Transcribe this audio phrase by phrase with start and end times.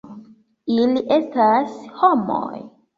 [0.77, 2.55] Ili estas homoj.